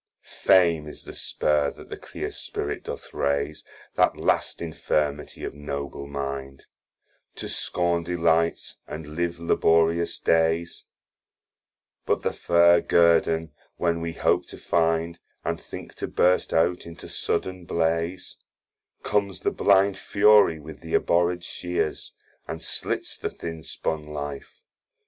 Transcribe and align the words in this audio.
Fame 0.23 0.87
is 0.87 1.03
the 1.03 1.13
spur 1.13 1.69
that 1.69 1.89
the 1.89 1.95
clear 1.95 2.31
spirit 2.31 2.85
doth 2.85 3.13
raise 3.13 3.63
(That 3.93 4.17
last 4.17 4.59
infirmity 4.59 5.43
of 5.43 5.53
Noble 5.53 6.07
mind) 6.07 6.65
To 7.35 7.47
scorn 7.47 8.01
delights, 8.01 8.77
and 8.87 9.15
live 9.15 9.39
laborious 9.39 10.17
dayes; 10.17 10.85
But 12.07 12.23
the 12.23 12.33
fair 12.33 12.81
Guerdon 12.81 13.51
when 13.75 14.01
we 14.01 14.13
hope 14.13 14.47
to 14.47 14.57
find, 14.57 15.19
And 15.45 15.61
think 15.61 15.93
to 15.97 16.07
burst 16.07 16.51
out 16.51 16.87
into 16.87 17.07
sudden 17.07 17.65
blaze, 17.65 18.37
Comes 19.03 19.41
the 19.41 19.51
blind 19.51 19.97
Fury 19.97 20.59
with 20.59 20.81
th' 20.81 20.95
abhorred 20.95 21.43
shears, 21.43 22.13
And 22.47 22.63
slits 22.63 23.15
the 23.19 23.29
thin 23.29 23.61
spun 23.61 24.07
life. 24.07 24.63